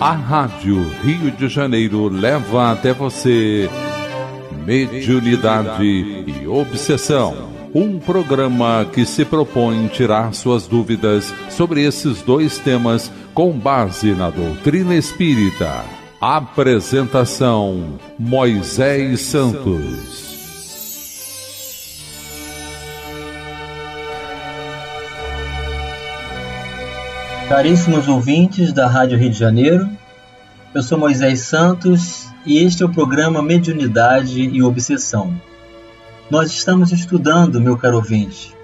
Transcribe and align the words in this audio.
A 0.00 0.12
Rádio 0.12 0.82
Rio 1.02 1.30
de 1.30 1.46
Janeiro 1.46 2.08
leva 2.08 2.72
até 2.72 2.90
você 2.90 3.68
Mediunidade 4.64 5.84
e 5.84 6.48
Obsessão. 6.48 7.50
Um 7.74 7.98
programa 7.98 8.86
que 8.90 9.04
se 9.04 9.26
propõe 9.26 9.88
tirar 9.88 10.32
suas 10.32 10.66
dúvidas 10.66 11.34
sobre 11.50 11.84
esses 11.84 12.22
dois 12.22 12.58
temas 12.58 13.12
com 13.34 13.52
base 13.52 14.12
na 14.12 14.30
doutrina 14.30 14.94
espírita. 14.94 15.84
Apresentação: 16.18 17.98
Moisés 18.18 19.20
Santos. 19.20 20.29
Caríssimos 27.50 28.06
ouvintes 28.06 28.72
da 28.72 28.86
Rádio 28.86 29.18
Rio 29.18 29.28
de 29.28 29.36
Janeiro, 29.36 29.90
eu 30.72 30.80
sou 30.84 30.96
Moisés 30.96 31.40
Santos 31.40 32.28
e 32.46 32.58
este 32.58 32.84
é 32.84 32.86
o 32.86 32.92
programa 32.92 33.42
Mediunidade 33.42 34.40
e 34.40 34.62
Obsessão. 34.62 35.34
Nós 36.30 36.52
estamos 36.52 36.92
estudando, 36.92 37.60
meu 37.60 37.76
caro 37.76 37.96
ouvinte, 37.96 38.54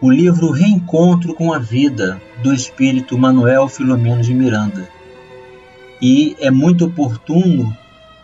o 0.00 0.10
livro 0.10 0.50
Reencontro 0.50 1.32
com 1.32 1.52
a 1.52 1.60
Vida, 1.60 2.20
do 2.42 2.52
espírito 2.52 3.16
Manuel 3.16 3.68
Filomeno 3.68 4.20
de 4.20 4.34
Miranda. 4.34 4.88
E 6.02 6.34
é 6.40 6.50
muito 6.50 6.86
oportuno 6.86 7.72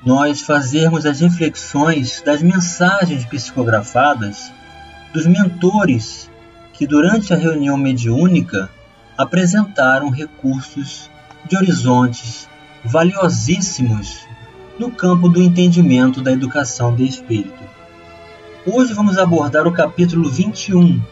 nós 0.04 0.40
fazermos 0.40 1.06
as 1.06 1.20
reflexões 1.20 2.20
das 2.26 2.42
mensagens 2.42 3.24
psicografadas 3.26 4.52
dos 5.14 5.24
mentores 5.24 6.28
que, 6.72 6.84
durante 6.84 7.32
a 7.32 7.36
reunião 7.36 7.76
mediúnica, 7.76 8.68
apresentaram 9.20 10.08
recursos 10.08 11.10
de 11.46 11.54
horizontes 11.54 12.48
valiosíssimos 12.82 14.26
no 14.78 14.90
campo 14.90 15.28
do 15.28 15.42
entendimento 15.42 16.22
da 16.22 16.32
educação 16.32 16.96
de 16.96 17.04
espírito. 17.04 17.62
Hoje 18.64 18.94
vamos 18.94 19.18
abordar 19.18 19.66
o 19.66 19.74
capítulo 19.74 20.30
21, 20.30 21.02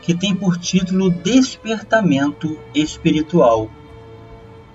que 0.00 0.14
tem 0.14 0.32
por 0.32 0.58
título 0.58 1.10
Despertamento 1.10 2.56
Espiritual. 2.72 3.68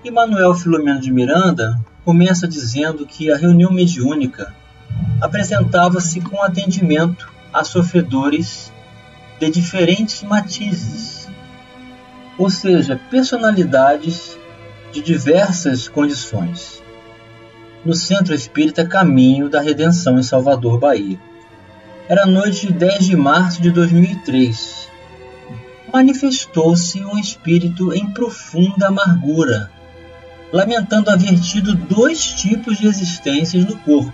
E 0.03 0.11
Manuel 0.11 0.53
Filomeno 0.53 0.99
de 0.99 1.13
Miranda 1.13 1.79
começa 2.03 2.45
dizendo 2.45 3.05
que 3.05 3.31
a 3.31 3.37
reunião 3.37 3.71
mediúnica 3.71 4.53
apresentava-se 5.21 6.19
com 6.19 6.43
atendimento 6.43 7.31
a 7.53 7.63
sofredores 7.63 8.69
de 9.39 9.49
diferentes 9.49 10.21
matizes 10.23 11.14
ou 12.37 12.49
seja, 12.49 12.99
personalidades 13.09 14.37
de 14.91 15.01
diversas 15.01 15.87
condições. 15.87 16.83
No 17.83 17.93
Centro 17.93 18.33
Espírita 18.33 18.85
Caminho 18.85 19.49
da 19.49 19.61
Redenção 19.61 20.17
em 20.17 20.23
Salvador, 20.23 20.79
Bahia. 20.79 21.19
Era 22.07 22.25
noite 22.25 22.67
de 22.67 22.73
10 22.73 23.05
de 23.05 23.15
março 23.15 23.61
de 23.61 23.71
2003. 23.71 24.89
Manifestou-se 25.93 27.03
um 27.03 27.17
espírito 27.17 27.93
em 27.93 28.09
profunda 28.11 28.87
amargura, 28.87 29.71
lamentando 30.51 31.09
haver 31.09 31.39
tido 31.39 31.73
dois 31.73 32.25
tipos 32.25 32.77
de 32.77 32.87
existências 32.87 33.65
no 33.65 33.77
corpo: 33.77 34.13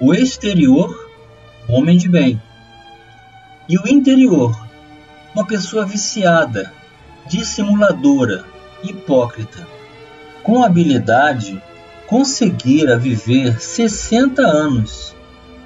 o 0.00 0.12
exterior, 0.12 1.10
homem 1.68 1.96
de 1.96 2.08
bem, 2.08 2.40
e 3.68 3.78
o 3.78 3.88
interior, 3.88 4.56
uma 5.34 5.46
pessoa 5.46 5.86
viciada, 5.86 6.72
dissimuladora, 7.26 8.44
hipócrita. 8.82 9.66
Com 10.42 10.62
habilidade, 10.62 11.62
conseguira 12.06 12.98
viver 12.98 13.60
60 13.60 14.42
anos 14.42 15.14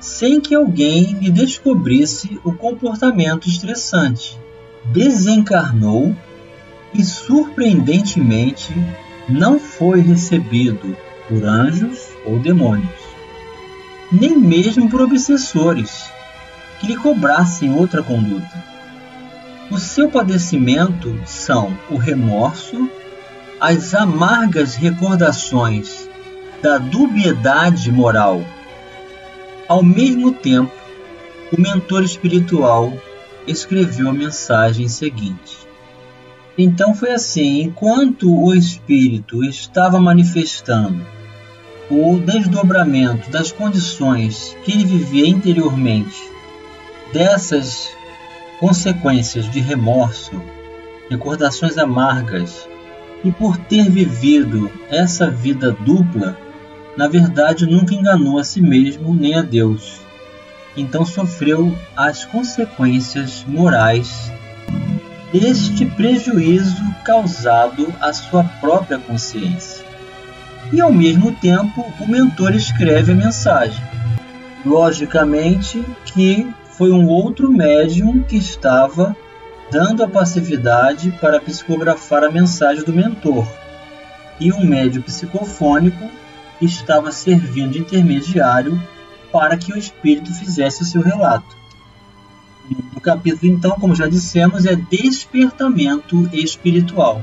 sem 0.01 0.41
que 0.41 0.55
alguém 0.55 1.13
lhe 1.15 1.31
descobrisse 1.31 2.41
o 2.45 2.53
comportamento 2.53 3.49
estressante. 3.49 4.39
Desencarnou 4.87 6.15
e, 6.95 7.05
surpreendentemente, 7.05 8.73
não 9.29 9.59
foi 9.59 10.01
recebido 10.01 10.97
por 11.29 11.45
anjos 11.45 12.09
ou 12.25 12.39
demônios, 12.39 12.89
nem 14.11 14.37
mesmo 14.37 14.89
por 14.89 15.03
obsessores 15.03 16.09
que 16.81 16.87
lhe 16.87 16.97
cobrassem 16.97 17.75
outra 17.75 18.03
conduta. 18.03 18.68
O 19.71 19.79
seu 19.79 20.09
padecimento 20.11 21.21
são 21.27 21.77
o 21.91 21.97
remorso, 21.97 22.91
as 23.61 23.95
amargas 23.95 24.75
recordações 24.75 26.09
da 26.63 26.79
dubiedade 26.79 27.93
moral. 27.93 28.43
Ao 29.69 29.83
mesmo 29.83 30.33
tempo, 30.33 30.73
o 31.53 31.61
mentor 31.61 32.03
espiritual 32.03 32.93
escreveu 33.47 34.09
a 34.09 34.13
mensagem 34.13 34.89
seguinte. 34.89 35.59
Então 36.57 36.95
foi 36.95 37.13
assim: 37.13 37.61
enquanto 37.61 38.35
o 38.35 38.55
espírito 38.55 39.45
estava 39.45 40.01
manifestando 40.01 41.05
o 41.91 42.19
desdobramento 42.19 43.31
das 43.31 43.53
condições 43.53 44.57
que 44.65 44.73
ele 44.73 44.87
vivia 44.87 45.29
interiormente, 45.29 46.19
dessas 47.13 47.98
consequências 48.59 49.49
de 49.51 49.61
remorso, 49.61 50.43
recordações 51.09 51.79
amargas 51.79 52.69
e 53.25 53.31
por 53.31 53.57
ter 53.57 53.89
vivido 53.89 54.71
essa 54.91 55.31
vida 55.31 55.73
dupla, 55.73 56.37
na 56.97 57.09
verdade 57.09 57.67
nunca 57.67 57.95
enganou 57.95 58.39
a 58.39 58.45
si 58.45 58.61
mesmo 58.61 59.15
nem 59.15 59.37
a 59.37 59.43
Deus. 59.43 60.01
Então 60.77 61.05
sofreu 61.05 61.77
as 61.97 62.25
consequências 62.25 63.45
morais 63.47 64.31
deste 65.33 65.85
prejuízo 65.85 66.83
causado 67.05 67.93
à 68.01 68.13
sua 68.13 68.45
própria 68.45 68.99
consciência. 68.99 69.85
E 70.73 70.81
ao 70.81 70.93
mesmo 70.93 71.33
tempo, 71.33 71.85
o 71.99 72.07
mentor 72.07 72.55
escreve 72.55 73.13
a 73.13 73.15
mensagem. 73.15 73.83
Logicamente 74.65 75.83
que 76.05 76.47
foi 76.79 76.93
um 76.93 77.09
outro 77.09 77.53
médium 77.53 78.23
que 78.23 78.37
estava 78.37 79.17
dando 79.69 80.05
a 80.05 80.09
passividade 80.09 81.11
para 81.21 81.41
psicografar 81.41 82.23
a 82.23 82.31
mensagem 82.31 82.85
do 82.85 82.93
mentor, 82.93 83.45
e 84.39 84.53
um 84.53 84.65
médium 84.65 85.03
psicofônico 85.03 86.09
estava 86.63 87.11
servindo 87.11 87.73
de 87.73 87.81
intermediário 87.81 88.81
para 89.33 89.57
que 89.57 89.73
o 89.73 89.77
espírito 89.77 90.33
fizesse 90.33 90.83
o 90.83 90.85
seu 90.85 91.03
relato. 91.03 91.57
O 92.95 93.01
capítulo, 93.01 93.51
então, 93.53 93.73
como 93.73 93.95
já 93.95 94.07
dissemos, 94.07 94.65
é 94.65 94.77
despertamento 94.77 96.29
espiritual. 96.33 97.21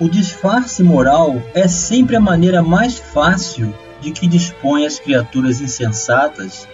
O 0.00 0.08
disfarce 0.08 0.82
moral 0.82 1.40
é 1.54 1.68
sempre 1.68 2.16
a 2.16 2.20
maneira 2.20 2.60
mais 2.60 2.98
fácil 2.98 3.72
de 4.00 4.10
que 4.10 4.26
dispõem 4.26 4.84
as 4.84 4.98
criaturas 4.98 5.60
insensatas 5.60 6.66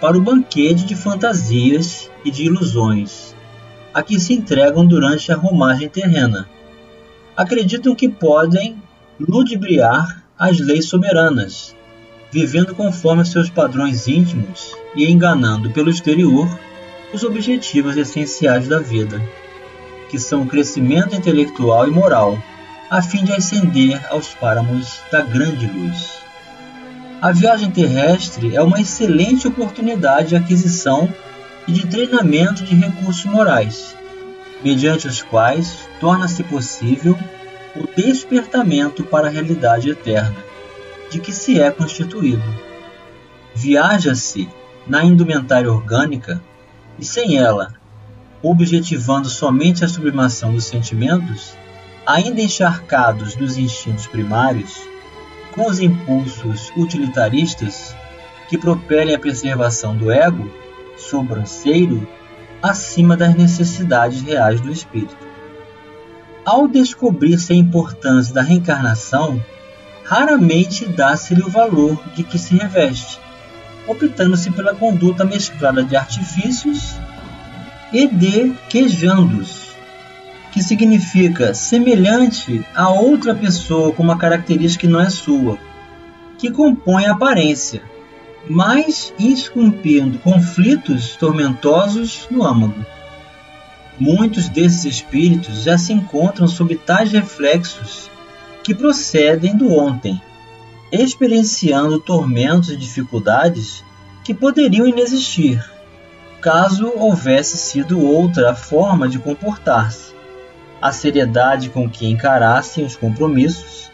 para 0.00 0.16
o 0.16 0.20
banquete 0.20 0.84
de 0.84 0.94
fantasias 0.94 2.10
e 2.24 2.30
de 2.30 2.44
ilusões 2.44 3.28
a 3.98 4.02
que 4.02 4.20
se 4.20 4.32
entregam 4.32 4.86
durante 4.86 5.32
a 5.32 5.36
romagem 5.36 5.88
terrena. 5.88 6.48
Acreditam 7.36 7.96
que 7.96 8.08
podem 8.08 8.80
ludibriar 9.18 10.24
as 10.38 10.60
leis 10.60 10.86
soberanas, 10.86 11.74
vivendo 12.30 12.76
conforme 12.76 13.24
seus 13.24 13.50
padrões 13.50 14.06
íntimos 14.06 14.72
e 14.94 15.10
enganando 15.10 15.70
pelo 15.70 15.90
exterior 15.90 16.48
os 17.12 17.24
objetivos 17.24 17.96
essenciais 17.96 18.68
da 18.68 18.78
vida, 18.78 19.20
que 20.08 20.18
são 20.18 20.42
o 20.42 20.46
crescimento 20.46 21.16
intelectual 21.16 21.88
e 21.88 21.90
moral, 21.90 22.40
a 22.88 23.02
fim 23.02 23.24
de 23.24 23.32
ascender 23.32 24.00
aos 24.10 24.28
páramos 24.34 25.00
da 25.10 25.22
grande 25.22 25.66
luz. 25.66 26.27
A 27.20 27.32
viagem 27.32 27.68
terrestre 27.68 28.54
é 28.54 28.62
uma 28.62 28.80
excelente 28.80 29.48
oportunidade 29.48 30.28
de 30.28 30.36
aquisição 30.36 31.12
e 31.66 31.72
de 31.72 31.84
treinamento 31.88 32.62
de 32.62 32.76
recursos 32.76 33.24
morais, 33.24 33.96
mediante 34.62 35.08
os 35.08 35.20
quais 35.20 35.88
torna-se 35.98 36.44
possível 36.44 37.18
o 37.74 37.88
despertamento 37.96 39.02
para 39.02 39.26
a 39.26 39.30
realidade 39.30 39.90
eterna, 39.90 40.36
de 41.10 41.18
que 41.18 41.32
se 41.32 41.60
é 41.60 41.72
constituído. 41.72 42.54
Viaja-se 43.52 44.48
na 44.86 45.04
indumentária 45.04 45.72
orgânica 45.72 46.40
e 47.00 47.04
sem 47.04 47.36
ela, 47.36 47.74
objetivando 48.40 49.28
somente 49.28 49.84
a 49.84 49.88
sublimação 49.88 50.52
dos 50.52 50.66
sentimentos, 50.66 51.56
ainda 52.06 52.40
encharcados 52.40 53.34
dos 53.34 53.56
instintos 53.58 54.06
primários, 54.06 54.80
os 55.66 55.80
impulsos 55.80 56.72
utilitaristas 56.76 57.94
que 58.48 58.56
propelem 58.56 59.14
a 59.14 59.18
preservação 59.18 59.96
do 59.96 60.10
ego 60.10 60.50
sobranceiro 60.96 62.06
acima 62.62 63.16
das 63.16 63.34
necessidades 63.34 64.22
reais 64.22 64.60
do 64.60 64.70
espírito. 64.70 65.16
Ao 66.44 66.66
descobrir-se 66.66 67.52
a 67.52 67.56
importância 67.56 68.34
da 68.34 68.42
reencarnação, 68.42 69.42
raramente 70.04 70.86
dá-se-lhe 70.86 71.42
o 71.42 71.50
valor 71.50 72.02
de 72.14 72.22
que 72.22 72.38
se 72.38 72.56
reveste, 72.56 73.20
optando-se 73.86 74.50
pela 74.50 74.74
conduta 74.74 75.24
mesclada 75.24 75.84
de 75.84 75.94
artifícios 75.94 76.94
e 77.92 78.06
de 78.06 78.54
quejandos, 78.68 79.57
que 80.58 80.64
significa 80.64 81.54
semelhante 81.54 82.66
a 82.74 82.88
outra 82.88 83.32
pessoa 83.32 83.92
com 83.92 84.02
uma 84.02 84.18
característica 84.18 84.88
que 84.88 84.92
não 84.92 85.00
é 85.00 85.08
sua, 85.08 85.56
que 86.36 86.50
compõe 86.50 87.06
a 87.06 87.12
aparência, 87.12 87.80
mas 88.50 89.14
esculpindo 89.20 90.18
conflitos 90.18 91.14
tormentosos 91.14 92.26
no 92.28 92.44
âmago. 92.44 92.84
Muitos 94.00 94.48
desses 94.48 94.84
espíritos 94.84 95.62
já 95.62 95.78
se 95.78 95.92
encontram 95.92 96.48
sob 96.48 96.74
tais 96.74 97.12
reflexos 97.12 98.10
que 98.64 98.74
procedem 98.74 99.56
do 99.56 99.72
ontem, 99.72 100.20
experienciando 100.90 102.00
tormentos 102.00 102.70
e 102.70 102.76
dificuldades 102.76 103.84
que 104.24 104.34
poderiam 104.34 104.88
inexistir, 104.88 105.64
caso 106.40 106.92
houvesse 106.96 107.56
sido 107.56 108.04
outra 108.04 108.50
a 108.50 108.54
forma 108.56 109.08
de 109.08 109.20
comportar-se, 109.20 110.17
a 110.80 110.92
seriedade 110.92 111.70
com 111.70 111.88
que 111.88 112.06
encarassem 112.06 112.84
os 112.84 112.96
compromissos 112.96 113.90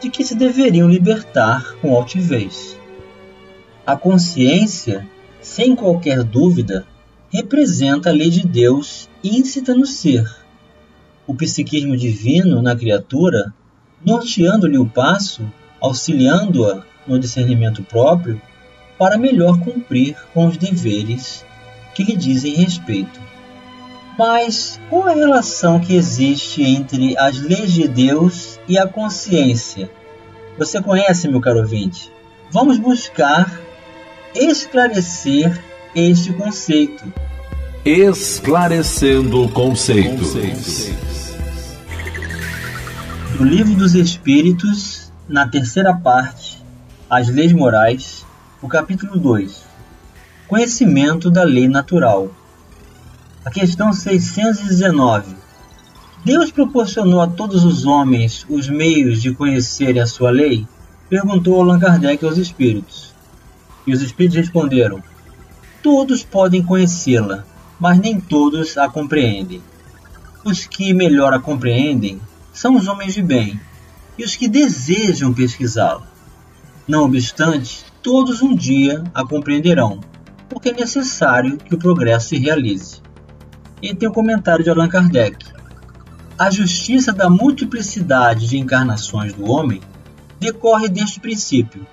de 0.00 0.08
que 0.08 0.24
se 0.24 0.34
deveriam 0.34 0.88
libertar 0.88 1.74
com 1.80 1.94
altivez. 1.94 2.78
A 3.86 3.96
consciência, 3.96 5.06
sem 5.40 5.74
qualquer 5.74 6.22
dúvida, 6.22 6.86
representa 7.32 8.10
a 8.10 8.12
lei 8.12 8.30
de 8.30 8.46
Deus 8.46 9.08
íncita 9.22 9.74
no 9.74 9.86
ser. 9.86 10.28
O 11.26 11.34
psiquismo 11.34 11.96
divino 11.96 12.62
na 12.62 12.74
criatura, 12.74 13.52
norteando-lhe 14.04 14.78
o 14.78 14.86
passo, 14.86 15.50
auxiliando-a 15.80 16.82
no 17.06 17.18
discernimento 17.18 17.82
próprio, 17.82 18.40
para 18.98 19.18
melhor 19.18 19.58
cumprir 19.60 20.16
com 20.32 20.46
os 20.46 20.56
deveres 20.56 21.44
que 21.94 22.04
lhe 22.04 22.16
dizem 22.16 22.54
respeito. 22.54 23.29
Mas 24.20 24.78
qual 24.90 25.08
a 25.08 25.14
relação 25.14 25.80
que 25.80 25.96
existe 25.96 26.62
entre 26.62 27.16
as 27.16 27.40
leis 27.40 27.72
de 27.72 27.88
Deus 27.88 28.60
e 28.68 28.76
a 28.76 28.86
consciência? 28.86 29.90
Você 30.58 30.82
conhece, 30.82 31.26
meu 31.26 31.40
caro 31.40 31.60
ouvinte? 31.60 32.12
Vamos 32.50 32.76
buscar 32.76 33.50
esclarecer 34.34 35.58
este 35.94 36.34
conceito. 36.34 37.02
Esclarecendo 37.82 39.48
conceitos. 39.48 40.34
Do 43.38 43.44
Livro 43.44 43.74
dos 43.74 43.94
Espíritos, 43.94 45.10
na 45.26 45.48
terceira 45.48 45.94
parte, 45.96 46.62
As 47.08 47.30
Leis 47.30 47.54
Morais, 47.54 48.26
o 48.60 48.68
capítulo 48.68 49.18
2 49.18 49.64
Conhecimento 50.46 51.30
da 51.30 51.42
Lei 51.42 51.68
Natural. 51.68 52.30
A 53.42 53.50
questão 53.50 53.90
619. 53.90 55.34
Deus 56.22 56.52
proporcionou 56.52 57.22
a 57.22 57.26
todos 57.26 57.64
os 57.64 57.86
homens 57.86 58.44
os 58.50 58.68
meios 58.68 59.22
de 59.22 59.32
conhecerem 59.32 60.02
a 60.02 60.06
sua 60.06 60.30
lei? 60.30 60.66
Perguntou 61.08 61.58
Allan 61.58 61.78
Kardec 61.78 62.22
aos 62.22 62.36
espíritos. 62.36 63.14
E 63.86 63.94
os 63.94 64.02
espíritos 64.02 64.36
responderam: 64.36 65.02
Todos 65.82 66.22
podem 66.22 66.62
conhecê-la, 66.62 67.46
mas 67.80 67.98
nem 67.98 68.20
todos 68.20 68.76
a 68.76 68.90
compreendem. 68.90 69.62
Os 70.44 70.66
que 70.66 70.92
melhor 70.92 71.32
a 71.32 71.38
compreendem 71.38 72.20
são 72.52 72.76
os 72.76 72.88
homens 72.88 73.14
de 73.14 73.22
bem 73.22 73.58
e 74.18 74.24
os 74.24 74.36
que 74.36 74.48
desejam 74.48 75.32
pesquisá-la. 75.32 76.06
Não 76.86 77.04
obstante, 77.04 77.86
todos 78.02 78.42
um 78.42 78.54
dia 78.54 79.02
a 79.14 79.24
compreenderão, 79.24 79.98
porque 80.46 80.68
é 80.68 80.74
necessário 80.74 81.56
que 81.56 81.74
o 81.74 81.78
progresso 81.78 82.28
se 82.28 82.36
realize. 82.36 83.00
E 83.82 83.94
tem 83.94 84.08
o 84.08 84.10
um 84.10 84.14
comentário 84.14 84.62
de 84.62 84.70
Allan 84.70 84.88
Kardec. 84.88 85.46
A 86.38 86.50
justiça 86.50 87.12
da 87.12 87.30
multiplicidade 87.30 88.46
de 88.46 88.58
encarnações 88.58 89.32
do 89.32 89.50
homem 89.50 89.80
decorre 90.38 90.88
deste 90.88 91.20
princípio, 91.20 91.86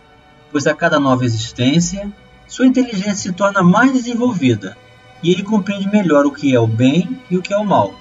pois 0.51 0.67
a 0.67 0.73
cada 0.73 0.99
nova 0.99 1.25
existência 1.25 2.11
sua 2.47 2.65
inteligência 2.65 3.15
se 3.15 3.33
torna 3.33 3.61
mais 3.61 3.91
desenvolvida 3.91 4.77
e 5.21 5.31
ele 5.31 5.43
compreende 5.43 5.89
melhor 5.89 6.25
o 6.25 6.31
que 6.31 6.53
é 6.53 6.59
o 6.59 6.67
bem 6.67 7.19
e 7.29 7.37
o 7.37 7.41
que 7.41 7.53
é 7.53 7.57
o 7.57 7.65
mal. 7.65 7.93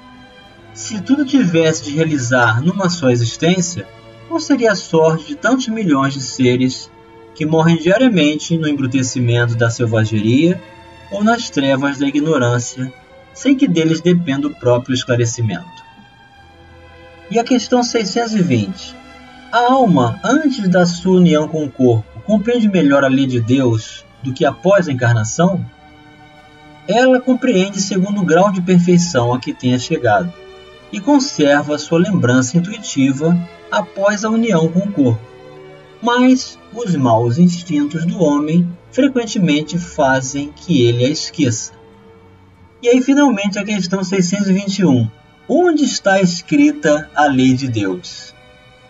Se 0.73 1.01
tudo 1.01 1.25
tivesse 1.25 1.85
de 1.85 1.93
realizar 1.93 2.61
numa 2.63 2.89
só 2.89 3.11
existência, 3.11 3.87
qual 4.29 4.39
seria 4.39 4.73
a 4.73 4.77
sorte 4.77 5.29
de 5.29 5.35
tantos 5.35 5.69
milhões 5.69 6.15
de 6.15 6.21
seres 6.21 6.91
que 7.35 7.47
morrem 7.47 7.77
diariamente 7.77 8.57
no 8.57 8.69
embrutecimento 8.69 9.55
da 9.55 9.71
selvageria 9.71 10.61
ou 11.11 11.25
nas 11.25 11.51
trevas 11.51 11.99
da 11.99 12.07
ignorância, 12.07 12.93
sem 13.37 13.55
que 13.55 13.69
deles 13.69 14.01
dependa 14.01 14.49
o 14.49 14.55
próprio 14.55 14.95
esclarecimento? 14.95 15.85
E 17.31 17.39
a 17.39 17.45
questão 17.45 17.83
620. 17.83 18.97
A 19.53 19.73
alma, 19.73 20.19
antes 20.25 20.67
da 20.69 20.87
sua 20.87 21.19
união 21.19 21.47
com 21.47 21.65
o 21.65 21.71
corpo, 21.71 22.21
compreende 22.23 22.67
melhor 22.67 23.05
a 23.05 23.09
lei 23.09 23.27
de 23.27 23.41
Deus 23.41 24.05
do 24.23 24.33
que 24.33 24.45
após 24.45 24.89
a 24.89 24.93
encarnação, 24.93 25.65
ela 26.89 27.21
compreende 27.21 27.81
segundo 27.81 28.23
o 28.23 28.25
grau 28.25 28.51
de 28.51 28.63
perfeição 28.63 29.35
a 29.35 29.39
que 29.39 29.53
tenha 29.53 29.79
chegado 29.79 30.33
e 30.91 30.99
conserva 30.99 31.79
sua 31.79 31.99
lembrança 31.99 32.57
intuitiva 32.57 33.37
após 33.71 34.25
a 34.25 34.31
união 34.31 34.69
com 34.69 34.81
o 34.81 34.93
corpo. 34.93 35.21
Mas 36.01 36.59
os 36.73 36.95
maus 36.97 37.39
instintos 37.39 38.07
do 38.07 38.23
homem 38.23 38.67
frequentemente 38.91 39.79
fazem 39.79 40.53
que 40.55 40.83
ele 40.83 41.05
a 41.05 41.09
esqueça. 41.11 41.76
E 42.87 42.89
aí, 42.89 43.03
finalmente, 43.03 43.59
a 43.59 43.65
questão 43.65 44.05
621. 44.05 45.11
Onde 45.49 45.83
está 45.83 46.21
escrita 46.21 47.11
a 47.17 47.27
lei 47.27 47.53
de 47.53 47.67
Deus? 47.67 48.33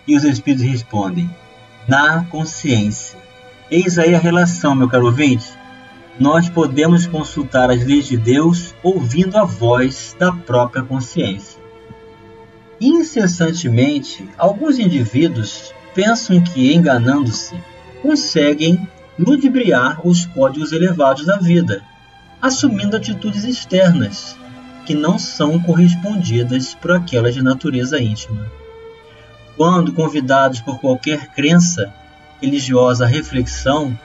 E 0.07 0.15
os 0.15 0.23
Espíritos 0.23 0.67
respondem: 0.67 1.31
Na 1.89 2.23
consciência. 2.27 3.19
Eis 3.71 3.99
aí 3.99 4.15
a 4.15 4.19
relação, 4.19 4.75
meu 4.75 4.87
caro 4.87 5.07
ouvinte. 5.07 5.47
Nós 6.21 6.47
podemos 6.47 7.07
consultar 7.07 7.71
as 7.71 7.87
leis 7.87 8.07
de 8.07 8.19
Deus 8.19 8.75
ouvindo 8.83 9.39
a 9.39 9.45
voz 9.45 10.15
da 10.19 10.31
própria 10.31 10.83
consciência. 10.83 11.59
Incessantemente, 12.79 14.29
alguns 14.37 14.79
indivíduos 14.79 15.73
pensam 15.95 16.39
que, 16.43 16.75
enganando-se, 16.75 17.55
conseguem 18.03 18.87
ludibriar 19.19 20.07
os 20.07 20.27
códigos 20.27 20.73
elevados 20.73 21.25
da 21.25 21.39
vida, 21.39 21.83
assumindo 22.41 22.97
atitudes 22.97 23.45
externas 23.45 24.37
que 24.85 24.95
não 24.95 25.19
são 25.19 25.59
correspondidas 25.59 26.75
por 26.75 26.93
aquelas 26.93 27.35
de 27.35 27.43
natureza 27.43 28.01
íntima. 28.01 28.51
Quando 29.57 29.93
convidados 29.93 30.61
por 30.61 30.81
qualquer 30.81 31.29
crença 31.35 31.93
religiosa 32.41 33.07
reflexão, 33.07 33.99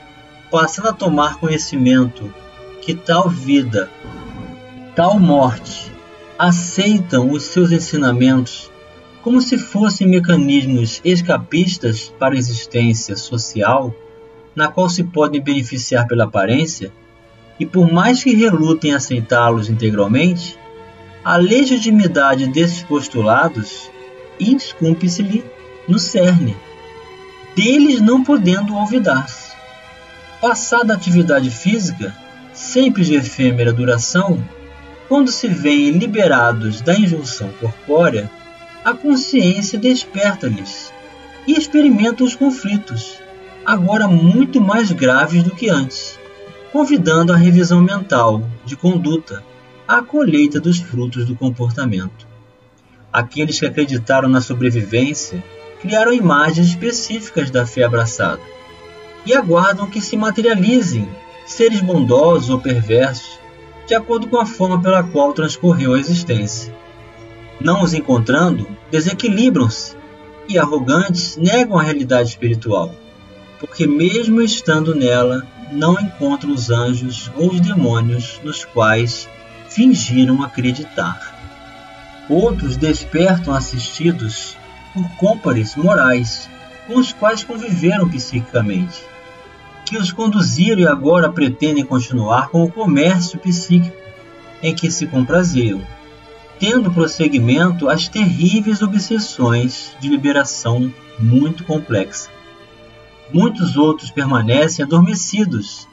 passando 0.50 0.90
a 0.90 0.94
tomar 0.94 1.38
conhecimento 1.38 2.34
que 2.82 2.96
tal 2.96 3.30
vida, 3.30 3.90
tal 4.96 5.20
morte, 5.20 5.92
aceitam 6.38 7.30
os 7.30 7.44
seus 7.44 7.72
ensinamentos 7.72 8.72
como 9.22 9.40
se 9.40 9.58
fossem 9.58 10.08
mecanismos 10.08 11.00
escapistas 11.04 12.12
para 12.18 12.34
a 12.34 12.38
existência 12.38 13.16
social, 13.16 13.94
na 14.56 14.68
qual 14.68 14.90
se 14.90 15.04
podem 15.04 15.42
beneficiar 15.42 16.08
pela 16.08 16.24
aparência, 16.24 16.92
e 17.62 17.66
por 17.68 17.94
mais 17.94 18.24
que 18.24 18.34
relutem 18.34 18.92
aceitá-los 18.92 19.70
integralmente, 19.70 20.58
a 21.24 21.38
legitimidade 21.38 22.48
desses 22.48 22.82
postulados 22.82 23.88
inscumpe-se-lhe 24.40 25.46
no 25.88 26.00
cerne 26.00 26.58
deles 27.56 28.02
não 28.02 28.24
podendo 28.24 28.76
olvidar-se. 28.76 29.52
Passada 30.42 30.94
a 30.94 30.96
atividade 30.96 31.52
física, 31.52 32.18
sempre 32.52 33.04
de 33.04 33.14
efêmera 33.14 33.72
duração, 33.72 34.44
quando 35.08 35.32
se 35.32 35.48
veem 35.48 35.92
liberados 35.92 36.82
da 36.82 36.96
injunção 36.96 37.52
corpórea, 37.60 38.28
a 38.84 38.92
consciência 38.92 39.78
desperta-lhes 39.78 40.92
e 41.46 41.54
experimenta 41.54 42.24
os 42.24 42.36
conflitos, 42.36 43.20
agora 43.64 44.08
muito 44.08 44.60
mais 44.60 44.92
graves 44.92 45.44
do 45.44 45.52
que 45.52 45.70
antes, 45.70 46.20
convidando 46.72 47.34
a 47.34 47.38
revisão 47.38 47.82
mental 47.82 48.42
de 48.66 48.76
conduta, 48.76 49.44
à 49.88 50.02
colheita 50.02 50.60
dos 50.60 50.80
frutos 50.80 51.26
do 51.26 51.36
comportamento. 51.36 52.26
Aqueles 53.12 53.60
que 53.60 53.66
acreditaram 53.66 54.30
na 54.30 54.40
sobrevivência 54.40 55.44
criaram 55.82 56.14
imagens 56.14 56.68
específicas 56.68 57.52
da 57.52 57.66
fé 57.66 57.84
abraçada 57.84 58.42
e 59.26 59.34
aguardam 59.34 59.90
que 59.90 60.00
se 60.00 60.16
materializem 60.16 61.08
seres 61.46 61.82
bondosos 61.82 62.50
ou 62.50 62.60
perversos, 62.60 63.40
de 63.86 63.94
acordo 63.94 64.28
com 64.28 64.38
a 64.38 64.46
forma 64.46 64.82
pela 64.82 65.04
qual 65.04 65.34
transcorreu 65.34 65.94
a 65.94 66.00
existência. 66.00 66.74
Não 67.60 67.84
os 67.84 67.94
encontrando, 67.94 68.66
desequilibram-se 68.90 69.96
e 70.48 70.58
arrogantes 70.58 71.36
negam 71.36 71.78
a 71.78 71.84
realidade 71.84 72.30
espiritual, 72.30 72.96
porque, 73.60 73.86
mesmo 73.86 74.42
estando 74.42 74.96
nela, 74.96 75.46
não 75.72 76.00
encontram 76.00 76.54
os 76.54 76.70
anjos 76.70 77.32
ou 77.36 77.52
os 77.52 77.62
demônios 77.62 78.40
nos 78.44 78.66
quais 78.66 79.30
fingiram 79.70 80.44
acreditar. 80.44 81.40
Outros 82.30 82.78
despertam 82.78 83.54
assistidos 83.54 84.58
por 84.94 85.10
cômpares 85.18 85.76
morais 85.76 86.50
com 86.88 87.00
os 87.00 87.14
quais 87.14 87.44
conviveram 87.44 88.10
psiquicamente, 88.10 89.02
que 89.86 89.98
os 89.98 90.12
conduziram 90.12 90.82
e 90.82 90.88
agora 90.88 91.32
pretendem 91.32 91.86
continuar 91.86 92.50
com 92.50 92.64
o 92.64 92.72
comércio 92.72 93.40
psíquico 93.40 93.96
em 94.62 94.76
que 94.76 94.92
se 94.92 95.08
comprazeiam, 95.08 95.82
tendo 96.60 96.92
prosseguimento 96.92 97.90
as 97.90 98.08
terríveis 98.08 98.82
obsessões 98.82 99.96
de 100.00 100.10
liberação 100.10 100.94
muito 101.18 101.64
complexa. 101.64 102.30
Muitos 103.34 103.78
outros 103.78 104.12
permanecem 104.12 104.84
adormecidos 104.84 105.88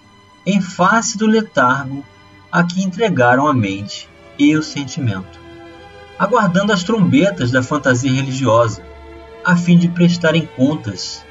em 0.45 0.61
face 0.61 1.17
do 1.17 1.27
letargo 1.27 2.05
a 2.51 2.65
que 2.65 2.83
entregaram 2.83 3.47
a 3.47 3.55
mente 3.55 4.09
e 4.39 4.57
o 4.57 4.63
sentimento, 4.63 5.39
aguardando 6.19 6.73
as 6.73 6.83
trombetas 6.83 7.51
da 7.51 7.63
fantasia 7.63 8.11
religiosa, 8.11 8.83
a 9.45 9.57
fim 9.57 9.79
de 9.79 9.89
prestarem 9.89 10.47
contas, 10.57 11.25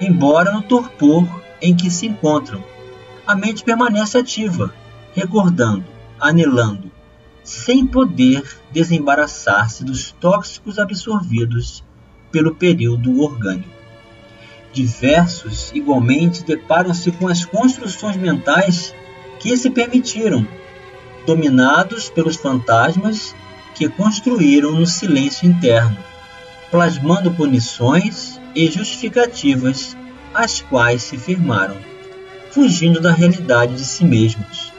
embora 0.00 0.52
no 0.52 0.62
torpor 0.62 1.26
em 1.60 1.74
que 1.74 1.90
se 1.90 2.06
encontram, 2.06 2.62
a 3.26 3.36
mente 3.36 3.62
permanece 3.62 4.18
ativa, 4.18 4.74
recordando, 5.14 5.84
anelando, 6.18 6.90
sem 7.42 7.86
poder 7.86 8.42
desembaraçar-se 8.72 9.84
dos 9.84 10.10
tóxicos 10.12 10.78
absorvidos 10.78 11.84
pelo 12.32 12.54
período 12.54 13.20
orgânico. 13.20 13.83
Diversos, 14.74 15.70
igualmente, 15.72 16.42
deparam-se 16.42 17.12
com 17.12 17.28
as 17.28 17.44
construções 17.44 18.16
mentais 18.16 18.92
que 19.38 19.56
se 19.56 19.70
permitiram, 19.70 20.44
dominados 21.24 22.10
pelos 22.10 22.34
fantasmas 22.34 23.36
que 23.72 23.88
construíram 23.88 24.72
no 24.72 24.84
silêncio 24.84 25.48
interno, 25.48 25.96
plasmando 26.72 27.30
punições 27.30 28.40
e 28.52 28.68
justificativas 28.68 29.96
às 30.34 30.60
quais 30.60 31.04
se 31.04 31.16
firmaram, 31.16 31.76
fugindo 32.50 33.00
da 33.00 33.12
realidade 33.12 33.76
de 33.76 33.84
si 33.84 34.04
mesmos. 34.04 34.72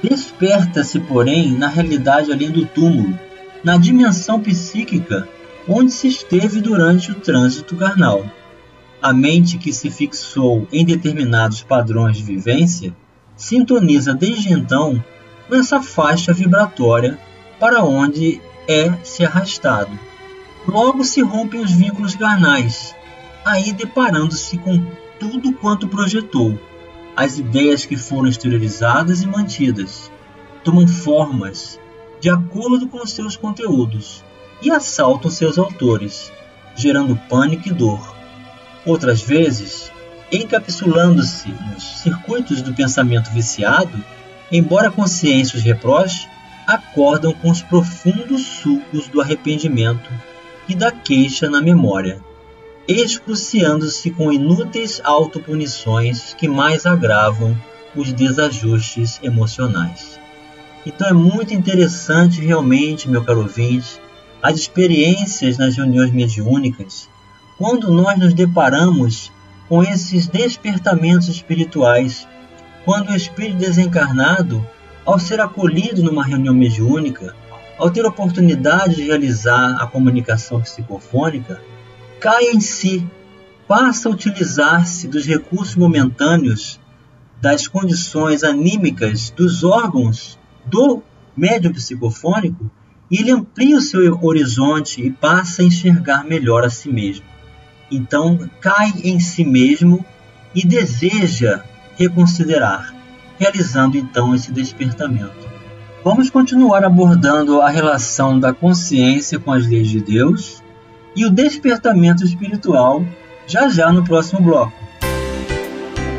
Desperta-se, 0.00 1.00
porém, 1.00 1.58
na 1.58 1.66
realidade 1.66 2.30
além 2.30 2.52
do 2.52 2.64
túmulo, 2.64 3.18
na 3.64 3.76
dimensão 3.76 4.40
psíquica 4.40 5.28
onde 5.68 5.90
se 5.90 6.06
esteve 6.06 6.60
durante 6.60 7.10
o 7.10 7.16
trânsito 7.16 7.74
carnal. 7.74 8.24
A 9.02 9.12
mente 9.12 9.58
que 9.58 9.72
se 9.72 9.90
fixou 9.90 10.66
em 10.72 10.84
determinados 10.84 11.62
padrões 11.62 12.16
de 12.16 12.22
vivência 12.22 12.94
sintoniza 13.36 14.14
desde 14.14 14.52
então 14.52 15.02
nessa 15.48 15.80
faixa 15.82 16.32
vibratória 16.32 17.18
para 17.60 17.84
onde 17.84 18.40
é 18.68 18.92
se 19.04 19.24
arrastado. 19.24 19.96
Logo 20.66 21.04
se 21.04 21.20
rompem 21.22 21.60
os 21.60 21.70
vínculos 21.70 22.16
carnais, 22.16 22.94
aí 23.44 23.72
deparando-se 23.72 24.58
com 24.58 24.84
tudo 25.20 25.52
quanto 25.52 25.86
projetou, 25.86 26.58
as 27.16 27.38
ideias 27.38 27.86
que 27.86 27.96
foram 27.96 28.28
exteriorizadas 28.28 29.22
e 29.22 29.26
mantidas 29.26 30.10
tomam 30.62 30.86
formas 30.86 31.78
de 32.20 32.28
acordo 32.28 32.88
com 32.88 33.06
seus 33.06 33.36
conteúdos 33.36 34.24
e 34.60 34.70
assaltam 34.70 35.30
seus 35.30 35.58
autores, 35.58 36.32
gerando 36.74 37.16
pânico 37.28 37.68
e 37.68 37.72
dor. 37.72 38.16
Outras 38.86 39.20
vezes, 39.20 39.92
encapsulando-se 40.32 41.48
nos 41.48 41.82
circuitos 41.98 42.62
do 42.62 42.72
pensamento 42.72 43.30
viciado, 43.32 44.02
embora 44.50 44.90
consciência 44.90 45.58
os 45.58 45.62
reproche, 45.62 46.26
acordam 46.66 47.34
com 47.34 47.50
os 47.50 47.60
profundos 47.60 48.46
sulcos 48.46 49.08
do 49.08 49.20
arrependimento 49.20 50.10
e 50.68 50.74
da 50.74 50.90
queixa 50.90 51.50
na 51.50 51.60
memória 51.60 52.24
excruciando-se 52.88 54.12
com 54.12 54.32
inúteis 54.32 55.00
autopunições 55.02 56.34
que 56.34 56.46
mais 56.46 56.86
agravam 56.86 57.56
os 57.96 58.12
desajustes 58.12 59.18
emocionais. 59.22 60.20
Então 60.84 61.08
é 61.08 61.12
muito 61.12 61.52
interessante 61.52 62.40
realmente, 62.40 63.08
meu 63.08 63.24
caro 63.24 63.40
ouvinte, 63.40 64.00
as 64.40 64.56
experiências 64.56 65.58
nas 65.58 65.76
reuniões 65.76 66.12
mediúnicas, 66.12 67.08
quando 67.58 67.90
nós 67.90 68.18
nos 68.18 68.34
deparamos 68.34 69.32
com 69.68 69.82
esses 69.82 70.26
despertamentos 70.26 71.28
espirituais, 71.28 72.28
quando 72.84 73.10
o 73.10 73.16
espírito 73.16 73.58
desencarnado, 73.58 74.64
ao 75.04 75.18
ser 75.18 75.40
acolhido 75.40 76.02
numa 76.02 76.24
reunião 76.24 76.54
mediúnica, 76.54 77.34
ao 77.78 77.90
ter 77.90 78.04
oportunidade 78.04 78.96
de 78.96 79.04
realizar 79.04 79.76
a 79.80 79.86
comunicação 79.86 80.60
psicofônica, 80.60 81.60
cai 82.20 82.44
em 82.50 82.60
si, 82.60 83.06
passa 83.66 84.08
a 84.08 84.12
utilizar-se 84.12 85.08
dos 85.08 85.26
recursos 85.26 85.76
momentâneos, 85.76 86.78
das 87.40 87.68
condições 87.68 88.42
anímicas 88.42 89.30
dos 89.30 89.62
órgãos 89.62 90.38
do 90.64 91.02
médium 91.36 91.72
psicofônico 91.72 92.70
e 93.10 93.20
ele 93.20 93.30
amplia 93.30 93.76
o 93.76 93.82
seu 93.82 94.18
horizonte 94.22 95.02
e 95.02 95.10
passa 95.10 95.62
a 95.62 95.64
enxergar 95.64 96.24
melhor 96.24 96.64
a 96.64 96.70
si 96.70 96.88
mesmo. 96.88 97.35
Então, 97.90 98.48
cai 98.60 98.92
em 99.04 99.20
si 99.20 99.44
mesmo 99.44 100.04
e 100.54 100.66
deseja 100.66 101.62
reconsiderar, 101.96 102.94
realizando 103.38 103.96
então 103.96 104.34
esse 104.34 104.52
despertamento. 104.52 105.46
Vamos 106.04 106.30
continuar 106.30 106.84
abordando 106.84 107.60
a 107.60 107.68
relação 107.68 108.38
da 108.38 108.52
consciência 108.52 109.38
com 109.38 109.52
as 109.52 109.66
leis 109.66 109.88
de 109.88 110.00
Deus 110.00 110.62
e 111.14 111.24
o 111.24 111.30
despertamento 111.30 112.24
espiritual 112.24 113.04
já 113.46 113.68
já 113.68 113.92
no 113.92 114.04
próximo 114.04 114.40
bloco. 114.40 114.72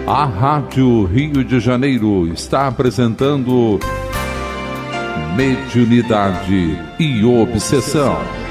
A 0.05 0.25
Rádio 0.25 1.03
Rio 1.05 1.43
de 1.43 1.59
Janeiro 1.59 2.27
está 2.31 2.67
apresentando 2.67 3.79
Mediunidade 5.35 6.79
e 6.97 7.23
Obsessão. 7.25 8.46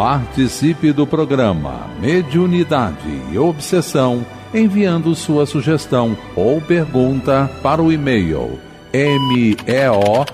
Participe 0.00 0.92
do 0.94 1.06
programa 1.06 1.86
Mediunidade 2.00 3.20
e 3.30 3.38
Obsessão 3.38 4.24
enviando 4.54 5.14
sua 5.14 5.44
sugestão 5.44 6.16
ou 6.34 6.58
pergunta 6.58 7.50
para 7.62 7.82
o 7.82 7.92
e-mail 7.92 8.58
meo 8.94 10.24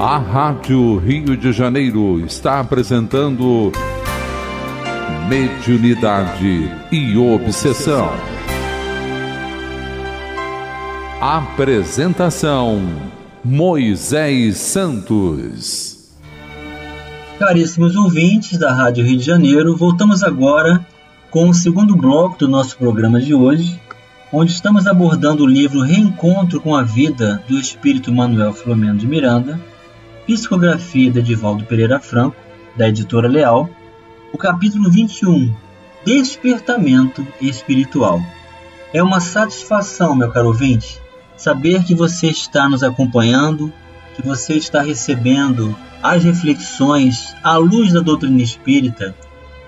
A 0.01 0.17
Rádio 0.17 0.97
Rio 0.97 1.37
de 1.37 1.53
Janeiro 1.53 2.19
está 2.21 2.61
apresentando 2.61 3.71
Mediunidade 5.29 6.71
e 6.91 7.15
Obsessão. 7.19 8.09
Apresentação 11.21 12.81
Moisés 13.45 14.57
Santos. 14.57 16.15
Caríssimos 17.39 17.95
ouvintes 17.95 18.59
da 18.59 18.73
Rádio 18.73 19.05
Rio 19.05 19.19
de 19.19 19.23
Janeiro, 19.23 19.77
voltamos 19.77 20.23
agora 20.23 20.87
com 21.31 21.51
o 21.51 21.55
segundo 21.55 21.95
bloco 21.95 22.39
do 22.39 22.49
nosso 22.49 22.79
programa 22.79 23.21
de 23.21 23.35
hoje, 23.35 23.79
onde 24.33 24.53
estamos 24.53 24.87
abordando 24.87 25.45
o 25.45 25.47
livro 25.47 25.83
Reencontro 25.83 26.59
com 26.59 26.75
a 26.75 26.83
Vida 26.83 27.45
do 27.47 27.59
Espírito 27.59 28.11
Manuel 28.11 28.55
Filomeno 28.55 28.97
de 28.97 29.07
Miranda, 29.07 29.61
psicografia 30.27 31.11
de 31.11 31.19
Edivaldo 31.19 31.65
Pereira 31.65 32.01
Franco, 32.01 32.37
da 32.79 32.89
editora 32.89 33.29
Leal, 33.29 33.69
o 34.33 34.39
capítulo 34.39 34.91
21, 34.91 35.55
Despertamento 36.05 37.27
Espiritual. 37.41 38.23
É 38.93 39.03
uma 39.03 39.21
satisfação, 39.21 40.15
meu 40.15 40.31
caro 40.31 40.49
ouvinte, 40.49 41.01
saber 41.37 41.85
que 41.85 41.95
você 41.95 42.29
está 42.29 42.69
nos 42.69 42.83
acompanhando, 42.83 43.73
que 44.15 44.23
você 44.23 44.55
está 44.55 44.83
recebendo 44.83 45.77
as 46.03 46.23
reflexões 46.23 47.35
à 47.43 47.57
luz 47.57 47.93
da 47.93 48.01
doutrina 48.01 48.43
espírita, 48.43 49.15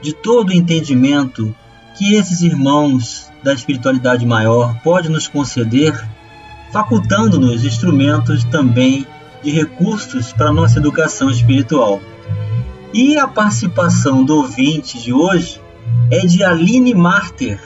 de 0.02 0.12
todo 0.12 0.50
o 0.50 0.54
entendimento 0.54 1.54
que 1.96 2.14
esses 2.14 2.40
irmãos 2.42 3.30
da 3.42 3.52
espiritualidade 3.52 4.24
maior 4.26 4.78
podem 4.82 5.10
nos 5.10 5.26
conceder, 5.26 5.92
facultando-nos 6.72 7.64
instrumentos 7.64 8.44
também 8.44 9.06
de 9.42 9.50
recursos 9.50 10.32
para 10.32 10.50
a 10.50 10.52
nossa 10.52 10.78
educação 10.78 11.30
espiritual. 11.30 12.00
E 12.92 13.16
a 13.16 13.28
participação 13.28 14.24
do 14.24 14.36
ouvinte 14.36 15.00
de 15.00 15.12
hoje 15.12 15.60
é 16.10 16.26
de 16.26 16.42
Aline 16.42 16.92
Marter, 16.92 17.60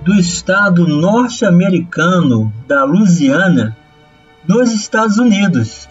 do 0.00 0.14
estado 0.14 0.88
norte-americano 0.88 2.50
da 2.66 2.82
Louisiana, 2.82 3.76
nos 4.48 4.72
Estados 4.72 5.18
Unidos. 5.18 5.86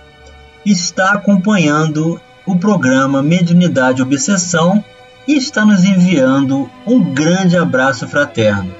Está 0.65 1.11
acompanhando 1.11 2.19
o 2.43 2.57
programa 2.57 3.21
Mediunidade 3.21 4.01
Obsessão 4.01 4.83
e 5.27 5.37
está 5.37 5.63
nos 5.63 5.83
enviando 5.83 6.67
um 6.85 7.13
grande 7.13 7.55
abraço 7.55 8.07
fraterno. 8.07 8.73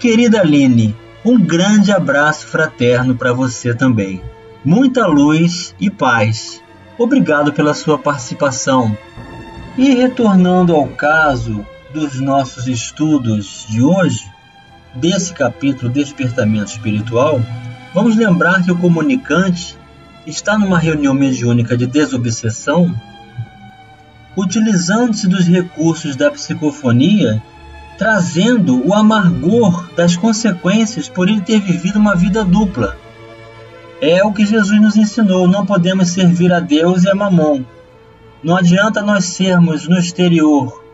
Querida 0.00 0.40
Aline, 0.40 0.94
um 1.24 1.38
grande 1.38 1.92
abraço 1.92 2.48
fraterno 2.48 3.14
para 3.14 3.32
você 3.32 3.72
também. 3.72 4.20
Muita 4.64 5.06
luz 5.06 5.72
e 5.78 5.88
paz. 5.88 6.60
Obrigado 6.98 7.52
pela 7.52 7.74
sua 7.74 7.96
participação. 7.96 8.98
E 9.76 9.94
retornando 9.94 10.74
ao 10.74 10.88
caso 10.88 11.64
dos 11.94 12.18
nossos 12.20 12.66
estudos 12.66 13.64
de 13.68 13.80
hoje, 13.80 14.28
desse 14.96 15.32
capítulo 15.32 15.92
Despertamento 15.92 16.72
Espiritual, 16.72 17.40
vamos 17.94 18.16
lembrar 18.16 18.64
que 18.64 18.72
o 18.72 18.76
comunicante 18.76 19.76
está 20.26 20.58
numa 20.58 20.78
reunião 20.78 21.14
mediúnica 21.14 21.76
de 21.76 21.86
desobsessão, 21.86 22.92
utilizando-se 24.36 25.28
dos 25.28 25.46
recursos 25.46 26.16
da 26.16 26.32
psicofonia, 26.32 27.40
trazendo 27.96 28.84
o 28.84 28.92
amargor 28.92 29.88
das 29.94 30.16
consequências 30.16 31.08
por 31.08 31.28
ele 31.28 31.40
ter 31.42 31.60
vivido 31.60 31.96
uma 31.96 32.16
vida 32.16 32.44
dupla. 32.44 32.96
É 34.00 34.24
o 34.24 34.32
que 34.32 34.46
Jesus 34.46 34.80
nos 34.80 34.96
ensinou: 34.96 35.48
não 35.48 35.66
podemos 35.66 36.08
servir 36.10 36.52
a 36.52 36.60
Deus 36.60 37.04
e 37.04 37.10
a 37.10 37.14
Mamon. 37.14 37.64
Não 38.42 38.56
adianta 38.56 39.02
nós 39.02 39.24
sermos 39.24 39.88
no 39.88 39.98
exterior 39.98 40.84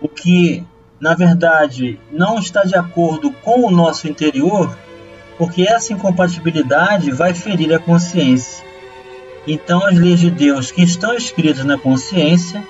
o 0.00 0.08
que, 0.08 0.64
na 1.00 1.14
verdade, 1.14 1.98
não 2.12 2.38
está 2.38 2.62
de 2.62 2.76
acordo 2.76 3.32
com 3.32 3.66
o 3.66 3.70
nosso 3.70 4.06
interior, 4.06 4.76
porque 5.36 5.62
essa 5.62 5.92
incompatibilidade 5.92 7.10
vai 7.10 7.34
ferir 7.34 7.74
a 7.74 7.80
consciência. 7.80 8.64
Então, 9.44 9.84
as 9.84 9.98
leis 9.98 10.20
de 10.20 10.30
Deus 10.30 10.70
que 10.70 10.82
estão 10.82 11.14
escritas 11.14 11.64
na 11.64 11.76
consciência 11.76 12.62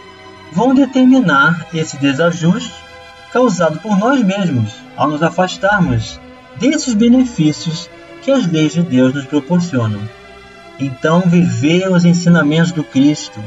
vão 0.50 0.74
determinar 0.74 1.66
esse 1.74 1.98
desajuste 1.98 2.72
causado 3.30 3.78
por 3.80 3.98
nós 3.98 4.22
mesmos 4.22 4.72
ao 4.96 5.10
nos 5.10 5.22
afastarmos 5.22 6.18
desses 6.58 6.94
benefícios 6.94 7.90
que 8.22 8.30
as 8.30 8.46
leis 8.46 8.72
de 8.72 8.82
Deus 8.82 9.12
nos 9.12 9.26
proporcionam. 9.26 10.00
Então, 10.78 11.20
viver 11.22 11.90
os 11.90 12.04
ensinamentos 12.04 12.72
do 12.72 12.82
Cristo 12.82 13.38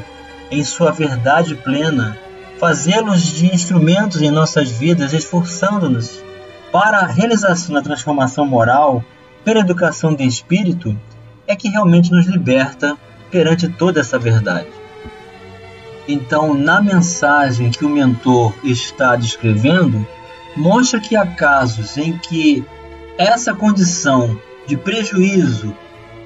em 0.50 0.62
sua 0.62 0.92
verdade 0.92 1.54
plena, 1.56 2.16
fazê-los 2.58 3.22
de 3.22 3.52
instrumentos 3.52 4.22
em 4.22 4.30
nossas 4.30 4.70
vidas, 4.70 5.12
esforçando-nos 5.12 6.22
para 6.70 6.98
a 6.98 7.06
realização 7.06 7.74
da 7.74 7.82
transformação 7.82 8.46
moral 8.46 9.04
pela 9.44 9.60
educação 9.60 10.14
de 10.14 10.24
espírito, 10.24 10.98
é 11.46 11.56
que 11.56 11.68
realmente 11.68 12.10
nos 12.10 12.26
liberta 12.26 12.96
perante 13.30 13.68
toda 13.68 14.00
essa 14.00 14.18
verdade. 14.18 14.68
Então, 16.08 16.54
na 16.54 16.80
mensagem 16.80 17.70
que 17.70 17.84
o 17.84 17.88
mentor 17.88 18.54
está 18.62 19.16
descrevendo, 19.16 20.06
mostra 20.56 21.00
que 21.00 21.16
há 21.16 21.26
casos 21.26 21.96
em 21.96 22.16
que 22.16 22.64
essa 23.18 23.52
condição 23.54 24.38
de 24.66 24.76
prejuízo, 24.76 25.76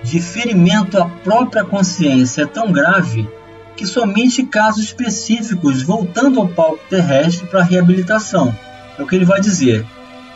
de 0.03 0.21
ferimento 0.21 1.01
à 1.01 1.07
própria 1.07 1.65
consciência 1.65 2.43
é 2.43 2.47
tão 2.47 2.73
grave 2.73 3.29
que 3.77 3.87
somente 3.87 4.45
casos 4.45 4.85
específicos 4.85 5.83
voltando 5.83 6.41
ao 6.41 6.49
palco 6.49 6.81
terrestre 6.89 7.47
para 7.47 7.63
reabilitação. 7.63 8.55
É 8.99 9.03
o 9.03 9.07
que 9.07 9.17
ele 9.17 9.25
vai 9.25 9.41
dizer. 9.41 9.87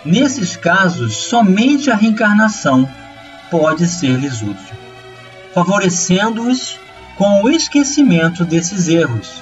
Nesses 0.05 0.57
casos, 0.57 1.16
somente 1.16 1.90
a 1.90 1.96
reencarnação 1.96 2.88
pode 3.50 3.87
ser-lhes 3.87 4.42
útil 4.42 4.85
favorecendo-os 5.55 6.81
com 7.16 7.44
o 7.44 7.48
esquecimento 7.48 8.44
desses 8.44 8.88
erros 8.88 9.40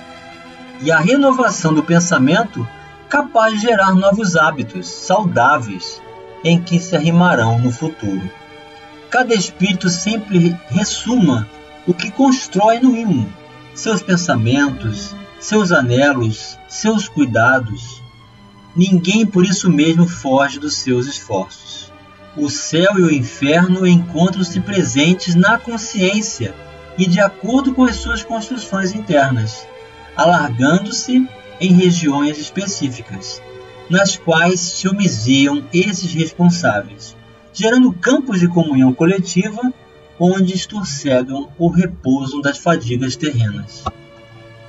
e 0.82 0.92
a 0.92 0.98
renovação 0.98 1.72
do 1.72 1.82
pensamento 1.82 2.68
capaz 3.08 3.54
de 3.54 3.60
gerar 3.60 3.94
novos 3.94 4.36
hábitos 4.36 4.86
saudáveis 4.88 6.02
em 6.44 6.60
que 6.60 6.78
se 6.78 6.94
arrimarão 6.94 7.58
no 7.58 7.72
futuro. 7.72 8.30
Cada 9.12 9.34
espírito 9.34 9.90
sempre 9.90 10.56
ressuma 10.70 11.46
o 11.86 11.92
que 11.92 12.10
constrói 12.10 12.80
no 12.80 12.96
ímã, 12.96 13.26
seus 13.74 14.02
pensamentos, 14.02 15.14
seus 15.38 15.70
anelos, 15.70 16.58
seus 16.66 17.10
cuidados. 17.10 18.02
Ninguém 18.74 19.26
por 19.26 19.44
isso 19.44 19.70
mesmo 19.70 20.08
foge 20.08 20.58
dos 20.58 20.76
seus 20.76 21.06
esforços. 21.06 21.92
O 22.34 22.48
céu 22.48 22.98
e 22.98 23.02
o 23.02 23.12
inferno 23.12 23.86
encontram-se 23.86 24.58
presentes 24.60 25.34
na 25.34 25.58
consciência 25.58 26.54
e 26.96 27.06
de 27.06 27.20
acordo 27.20 27.74
com 27.74 27.84
as 27.84 27.96
suas 27.96 28.24
construções 28.24 28.94
internas, 28.94 29.68
alargando-se 30.16 31.28
em 31.60 31.72
regiões 31.74 32.38
específicas, 32.38 33.42
nas 33.90 34.16
quais 34.16 34.58
se 34.58 34.88
homiziam 34.88 35.62
esses 35.70 36.14
responsáveis, 36.14 37.14
gerando 37.52 37.92
campos 37.92 38.40
de 38.40 38.48
comunhão 38.48 38.92
coletiva 38.92 39.72
onde 40.18 40.54
estorcegam 40.54 41.48
o 41.58 41.68
repouso 41.68 42.40
das 42.40 42.58
fadigas 42.58 43.16
terrenas. 43.16 43.84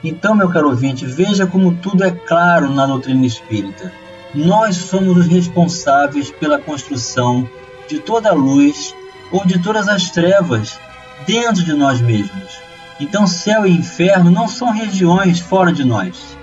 Então, 0.04 0.36
meu 0.36 0.50
caro 0.50 0.70
ouvinte, 0.70 1.06
veja 1.06 1.46
como 1.46 1.76
tudo 1.76 2.04
é 2.04 2.12
claro 2.12 2.74
na 2.74 2.86
doutrina 2.86 3.26
espírita 3.26 3.92
nós 4.34 4.76
somos 4.76 5.18
os 5.18 5.28
responsáveis 5.28 6.32
pela 6.32 6.58
construção 6.58 7.48
de 7.88 8.00
toda 8.00 8.30
a 8.30 8.34
luz 8.34 8.96
ou 9.32 9.46
de 9.46 9.62
todas 9.62 9.88
as 9.88 10.10
trevas 10.10 10.80
dentro 11.28 11.64
de 11.64 11.74
nós 11.74 12.02
mesmos. 12.02 12.58
Então, 13.00 13.28
céu 13.28 13.66
e 13.66 13.72
inferno 13.72 14.32
não 14.32 14.48
são 14.48 14.72
regiões 14.72 15.40
fora 15.40 15.72
de 15.72 15.84
nós. 15.84 16.38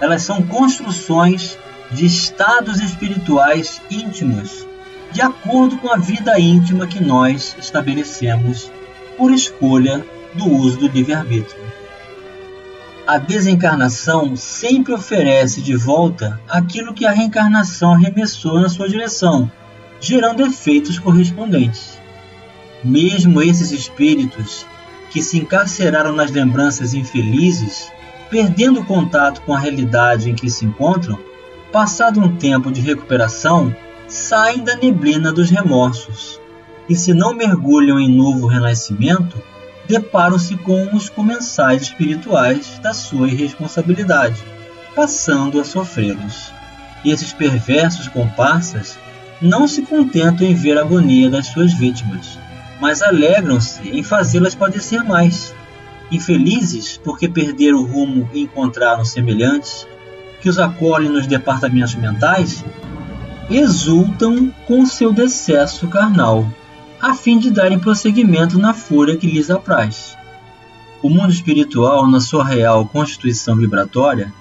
Elas 0.00 0.22
são 0.22 0.42
construções 0.42 1.58
de 1.90 2.06
estados 2.06 2.80
espirituais 2.80 3.80
íntimos, 3.90 4.66
de 5.12 5.20
acordo 5.20 5.76
com 5.78 5.92
a 5.92 5.96
vida 5.96 6.38
íntima 6.38 6.86
que 6.86 7.02
nós 7.02 7.56
estabelecemos 7.58 8.70
por 9.16 9.32
escolha 9.32 10.04
do 10.34 10.48
uso 10.48 10.78
do 10.78 10.88
livre-arbítrio 10.88 11.72
a 13.06 13.18
desencarnação 13.18 14.36
sempre 14.36 14.92
oferece 14.92 15.60
de 15.60 15.74
volta 15.74 16.40
aquilo 16.48 16.94
que 16.94 17.04
a 17.04 17.10
reencarnação 17.10 17.92
arremessou 17.92 18.60
na 18.60 18.68
sua 18.68 18.88
direção, 18.88 19.50
gerando 20.00 20.46
efeitos 20.46 20.98
correspondentes. 20.98 21.98
Mesmo 22.82 23.42
esses 23.42 23.72
espíritos 23.72 24.64
que 25.10 25.22
se 25.22 25.36
encarceraram 25.36 26.12
nas 26.12 26.30
lembranças 26.30 26.94
infelizes, 26.94 27.90
perdendo 28.30 28.80
o 28.80 28.84
contato 28.84 29.42
com 29.42 29.52
a 29.52 29.58
realidade 29.58 30.30
em 30.30 30.34
que 30.34 30.48
se 30.48 30.64
encontram, 30.64 31.18
passado 31.72 32.20
um 32.20 32.36
tempo 32.36 32.70
de 32.70 32.80
recuperação, 32.80 33.74
saem 34.08 34.62
da 34.62 34.76
neblina 34.76 35.32
dos 35.32 35.50
remorsos 35.50 36.40
e, 36.88 36.96
se 36.96 37.14
não 37.14 37.34
mergulham 37.34 37.98
em 37.98 38.08
novo 38.08 38.46
renascimento, 38.46 39.40
deparam-se 39.86 40.56
com 40.56 40.94
os 40.94 41.08
comensais 41.08 41.82
espirituais 41.82 42.78
da 42.82 42.92
sua 42.92 43.28
irresponsabilidade, 43.28 44.42
passando 44.94 45.60
a 45.60 45.64
sofrê-los. 45.64 46.52
E 47.04 47.10
esses 47.10 47.32
perversos 47.32 48.08
comparsas 48.08 48.98
não 49.40 49.66
se 49.66 49.82
contentam 49.82 50.46
em 50.46 50.54
ver 50.54 50.78
a 50.78 50.82
agonia 50.82 51.28
das 51.28 51.46
suas 51.48 51.72
vítimas, 51.72 52.38
mas 52.80 53.02
alegram-se 53.02 53.88
em 53.88 54.02
fazê-las 54.02 54.54
padecer 54.54 55.02
mais. 55.04 55.54
Infelizes 56.10 57.00
porque 57.02 57.28
perderam 57.28 57.78
o 57.78 57.86
rumo 57.86 58.28
e 58.32 58.42
encontraram 58.42 59.04
semelhantes, 59.04 59.86
que 60.40 60.48
os 60.48 60.58
acolhem 60.58 61.08
nos 61.08 61.26
departamentos 61.26 61.94
mentais, 61.94 62.64
exultam 63.56 64.52
com 64.66 64.86
seu 64.86 65.12
decesso 65.12 65.86
carnal 65.88 66.46
a 67.00 67.14
fim 67.14 67.38
de 67.38 67.50
darem 67.50 67.78
prosseguimento 67.78 68.58
na 68.58 68.72
fúria 68.72 69.16
que 69.16 69.26
lhes 69.26 69.50
apraz. 69.50 70.16
O 71.02 71.10
mundo 71.10 71.32
espiritual, 71.32 72.08
na 72.08 72.20
sua 72.20 72.44
real 72.44 72.86
constituição 72.86 73.56
vibratória, 73.56 74.32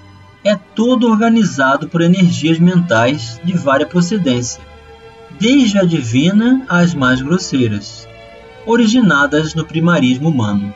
é 0.44 0.56
todo 0.56 1.08
organizado 1.08 1.88
por 1.88 2.02
energias 2.02 2.60
mentais 2.60 3.40
de 3.44 3.54
vária 3.54 3.86
procedência, 3.86 4.62
desde 5.40 5.80
a 5.80 5.84
divina 5.84 6.64
às 6.70 6.94
mais 6.94 7.22
grosseiras, 7.22 8.08
originadas 8.66 9.56
no 9.56 9.66
primarismo 9.66 10.30
humano, 10.30 10.74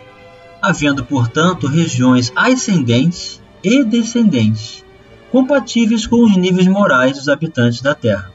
havendo, 0.61 1.05
portanto, 1.05 1.67
regiões 1.67 2.31
ascendentes 2.35 3.41
e 3.63 3.83
descendentes, 3.83 4.84
compatíveis 5.35 6.07
com 6.07 6.23
os 6.23 6.37
níveis 6.37 6.65
morais 6.65 7.17
dos 7.17 7.27
habitantes 7.27 7.81
da 7.81 7.93
Terra. 7.93 8.31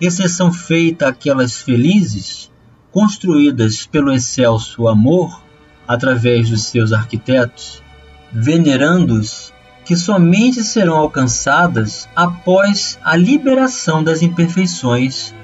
Exceção 0.00 0.50
feita 0.50 1.08
aquelas 1.08 1.60
felizes 1.60 2.50
construídas 2.90 3.84
pelo 3.84 4.10
excelso 4.10 4.88
amor 4.88 5.42
através 5.86 6.48
dos 6.48 6.64
seus 6.64 6.94
arquitetos, 6.94 7.82
venerandos 8.32 9.52
que 9.84 9.94
somente 9.94 10.64
serão 10.64 10.96
alcançadas 10.96 12.08
após 12.16 12.98
a 13.04 13.14
liberação 13.14 14.02
das 14.02 14.22
imperfeições 14.22 15.34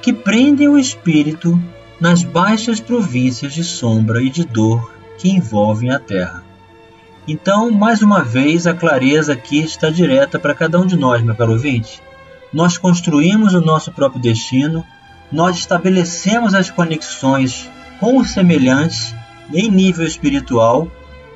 que 0.00 0.14
prendem 0.14 0.66
o 0.66 0.78
espírito 0.78 1.62
nas 2.00 2.22
baixas 2.22 2.80
províncias 2.80 3.52
de 3.52 3.62
sombra 3.62 4.22
e 4.22 4.30
de 4.30 4.46
dor 4.46 4.94
que 5.18 5.28
envolvem 5.28 5.90
a 5.90 5.98
terra. 5.98 6.51
Então, 7.26 7.70
mais 7.70 8.02
uma 8.02 8.22
vez, 8.24 8.66
a 8.66 8.74
clareza 8.74 9.32
aqui 9.32 9.60
está 9.60 9.90
direta 9.90 10.38
para 10.38 10.54
cada 10.54 10.80
um 10.80 10.86
de 10.86 10.96
nós, 10.96 11.22
meu 11.22 11.36
caro 11.36 11.52
ouvinte. 11.52 12.02
Nós 12.52 12.76
construímos 12.76 13.54
o 13.54 13.60
nosso 13.60 13.92
próprio 13.92 14.20
destino, 14.20 14.84
nós 15.30 15.56
estabelecemos 15.56 16.52
as 16.52 16.68
conexões 16.68 17.70
com 18.00 18.18
os 18.18 18.32
semelhantes 18.32 19.14
em 19.54 19.70
nível 19.70 20.04
espiritual, 20.04 20.90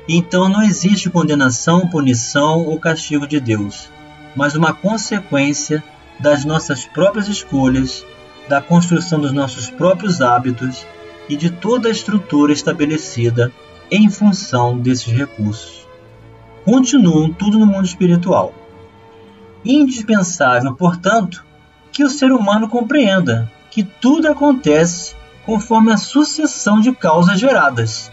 então 0.08 0.48
não 0.48 0.62
existe 0.62 1.08
condenação, 1.08 1.88
punição 1.88 2.66
ou 2.66 2.78
castigo 2.80 3.26
de 3.26 3.38
Deus, 3.38 3.88
mas 4.34 4.56
uma 4.56 4.72
consequência 4.72 5.82
das 6.18 6.44
nossas 6.44 6.84
próprias 6.84 7.28
escolhas, 7.28 8.04
da 8.48 8.60
construção 8.60 9.20
dos 9.20 9.32
nossos 9.32 9.70
próprios 9.70 10.20
hábitos 10.20 10.84
e 11.28 11.36
de 11.36 11.50
toda 11.50 11.88
a 11.88 11.92
estrutura 11.92 12.52
estabelecida 12.52 13.52
em 13.90 14.08
função 14.10 14.78
desses 14.78 15.12
recursos. 15.12 15.86
Continuam 16.64 17.32
tudo 17.32 17.58
no 17.58 17.66
mundo 17.66 17.84
espiritual. 17.84 18.52
Indispensável, 19.64 20.74
portanto, 20.74 21.44
que 21.92 22.02
o 22.04 22.10
ser 22.10 22.32
humano 22.32 22.68
compreenda 22.68 23.50
que 23.70 23.82
tudo 23.82 24.28
acontece 24.28 25.14
conforme 25.44 25.92
a 25.92 25.96
sucessão 25.96 26.80
de 26.80 26.92
causas 26.92 27.38
geradas, 27.38 28.10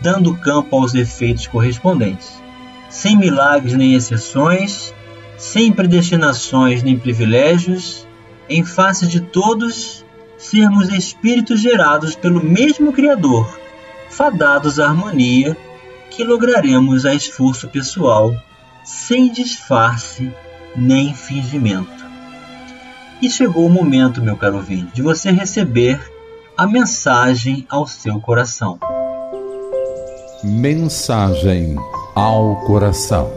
dando 0.00 0.36
campo 0.36 0.76
aos 0.76 0.94
efeitos 0.94 1.46
correspondentes, 1.46 2.40
sem 2.90 3.16
milagres 3.16 3.74
nem 3.74 3.94
exceções, 3.94 4.94
sem 5.36 5.72
predestinações 5.72 6.82
nem 6.82 6.98
privilégios, 6.98 8.06
em 8.48 8.64
face 8.64 9.06
de 9.06 9.20
todos 9.20 10.04
sermos 10.36 10.90
espíritos 10.90 11.60
gerados 11.60 12.14
pelo 12.14 12.42
mesmo 12.42 12.92
Criador 12.92 13.57
fadados 14.10 14.78
à 14.78 14.88
harmonia 14.88 15.56
que 16.10 16.24
lograremos 16.24 17.04
a 17.04 17.14
esforço 17.14 17.68
pessoal, 17.68 18.34
sem 18.84 19.30
disfarce 19.30 20.32
nem 20.76 21.14
fingimento. 21.14 22.06
E 23.20 23.28
chegou 23.28 23.66
o 23.66 23.70
momento, 23.70 24.22
meu 24.22 24.36
caro 24.36 24.56
ouvinte, 24.56 24.94
de 24.94 25.02
você 25.02 25.30
receber 25.30 26.00
a 26.56 26.66
mensagem 26.66 27.66
ao 27.68 27.86
seu 27.86 28.20
coração. 28.20 28.78
Mensagem 30.42 31.76
ao 32.14 32.56
coração. 32.64 33.30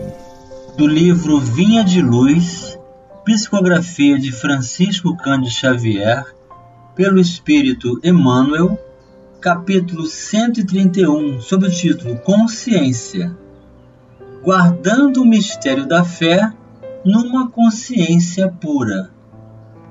Do 0.77 0.87
livro 0.87 1.39
Vinha 1.39 1.83
de 1.83 2.01
Luz, 2.01 2.77
psicografia 3.25 4.17
de 4.17 4.31
Francisco 4.31 5.15
Cândido 5.17 5.51
Xavier, 5.51 6.25
pelo 6.95 7.19
espírito 7.19 7.99
Emmanuel, 8.03 8.77
capítulo 9.41 10.05
131, 10.05 11.41
sob 11.41 11.65
o 11.65 11.71
título 11.71 12.15
Consciência 12.19 13.35
Guardando 14.43 15.23
o 15.23 15.25
mistério 15.25 15.87
da 15.87 16.03
fé 16.03 16.53
numa 17.03 17.49
consciência 17.49 18.47
pura. 18.51 19.09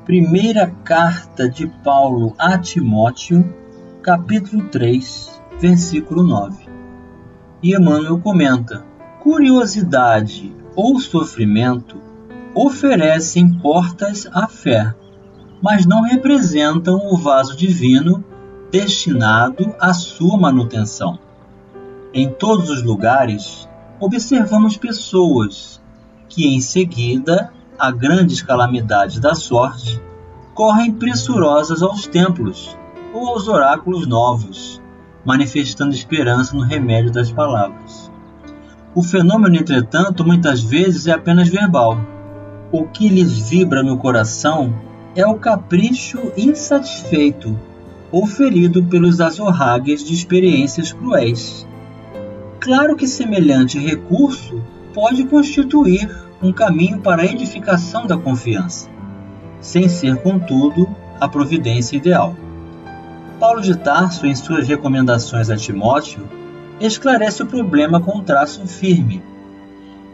Primeira 0.05 0.69
carta 0.85 1.49
de 1.49 1.67
Paulo 1.83 2.33
a 2.39 2.59
Timóteo, 2.59 3.53
capítulo 4.01 4.69
3, 4.69 5.43
versículo 5.59 6.23
9. 6.23 6.69
E 7.61 7.75
Emmanuel 7.75 8.21
comenta: 8.21 8.85
Curiosidade 9.21 10.55
ou 10.77 11.01
sofrimento 11.01 12.01
oferecem 12.55 13.53
portas 13.55 14.29
à 14.33 14.47
fé, 14.47 14.95
mas 15.61 15.87
não 15.87 16.03
representam 16.03 16.99
o 17.13 17.17
vaso 17.17 17.57
divino 17.57 18.25
destinado 18.71 19.75
à 19.81 19.93
sua 19.93 20.39
manutenção. 20.39 21.19
Em 22.15 22.29
todos 22.29 22.71
os 22.71 22.83
lugares, 22.83 23.69
observamos 23.99 24.77
pessoas 24.77 25.81
que, 26.29 26.47
em 26.47 26.61
seguida 26.61 27.53
a 27.77 27.91
grandes 27.91 28.43
calamidades 28.43 29.19
da 29.19 29.35
sorte, 29.35 30.01
correm 30.55 30.93
pressurosas 30.93 31.83
aos 31.83 32.07
templos 32.07 32.77
ou 33.13 33.29
aos 33.29 33.49
oráculos 33.49 34.07
novos, 34.07 34.81
manifestando 35.25 35.95
esperança 35.95 36.55
no 36.55 36.63
remédio 36.63 37.11
das 37.11 37.33
palavras. 37.33 38.11
O 38.95 39.03
fenômeno, 39.03 39.57
entretanto, 39.57 40.25
muitas 40.25 40.63
vezes 40.63 41.07
é 41.09 41.13
apenas 41.13 41.49
verbal. 41.49 41.99
O 42.71 42.85
que 42.87 43.09
lhes 43.09 43.49
vibra 43.49 43.83
no 43.83 43.99
coração 43.99 44.73
é 45.17 45.27
o 45.27 45.37
capricho 45.37 46.33
insatisfeito 46.37 47.59
ou 48.12 48.27
ferido 48.27 48.83
pelos 48.85 49.20
azorragues 49.20 50.05
de 50.05 50.14
experiências 50.14 50.92
cruéis. 50.92 51.66
Claro 52.59 52.96
que 52.96 53.07
semelhante 53.07 53.79
recurso 53.79 54.62
pode 54.92 55.25
constituir 55.25 56.11
um 56.42 56.53
caminho 56.53 57.01
para 57.01 57.23
a 57.23 57.27
edificação 57.27 58.07
da 58.07 58.16
confiança, 58.16 58.88
sem 59.61 59.88
ser, 59.88 60.16
contudo, 60.16 60.88
a 61.20 61.29
providência 61.29 61.96
ideal. 61.96 62.35
Paulo 63.38 63.61
de 63.61 63.77
Tarso, 63.77 64.27
em 64.27 64.35
suas 64.35 64.66
recomendações 64.66 65.49
a 65.49 65.57
Timóteo, 65.57 66.29
esclarece 66.81 67.42
o 67.42 67.46
problema 67.46 68.01
com 68.01 68.18
um 68.18 68.25
traço 68.25 68.66
firme. 68.66 69.23